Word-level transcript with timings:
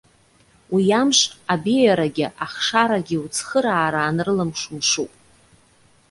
Уи 0.73 0.83
амш, 1.01 1.19
абеиарагьы 1.53 2.27
ахшарагьы 2.45 3.17
уцхыраара 3.25 4.01
анрылымшо 4.09 4.69
мшуп. 4.77 5.11